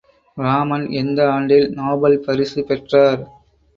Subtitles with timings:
[0.37, 3.21] இராமன் எந்த ஆண்டில் நோபல் பரிசு பெற்றார்?